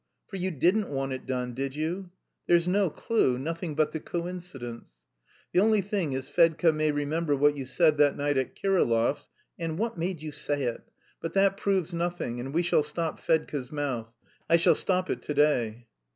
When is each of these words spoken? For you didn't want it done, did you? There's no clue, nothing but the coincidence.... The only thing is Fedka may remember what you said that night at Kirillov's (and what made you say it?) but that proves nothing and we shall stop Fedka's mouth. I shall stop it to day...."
For 0.25 0.37
you 0.37 0.49
didn't 0.49 0.89
want 0.89 1.13
it 1.13 1.27
done, 1.27 1.53
did 1.53 1.75
you? 1.75 2.09
There's 2.47 2.67
no 2.67 2.89
clue, 2.89 3.37
nothing 3.37 3.75
but 3.75 3.91
the 3.91 3.99
coincidence.... 3.99 4.91
The 5.53 5.59
only 5.59 5.81
thing 5.81 6.13
is 6.13 6.27
Fedka 6.27 6.73
may 6.73 6.91
remember 6.91 7.35
what 7.35 7.55
you 7.55 7.65
said 7.65 7.97
that 7.99 8.17
night 8.17 8.35
at 8.35 8.55
Kirillov's 8.55 9.29
(and 9.59 9.77
what 9.77 9.99
made 9.99 10.23
you 10.23 10.31
say 10.31 10.63
it?) 10.63 10.81
but 11.21 11.33
that 11.33 11.55
proves 11.55 11.93
nothing 11.93 12.39
and 12.39 12.51
we 12.51 12.63
shall 12.63 12.81
stop 12.81 13.19
Fedka's 13.19 13.71
mouth. 13.71 14.11
I 14.49 14.55
shall 14.55 14.73
stop 14.73 15.11
it 15.11 15.21
to 15.21 15.35
day...." 15.35 15.85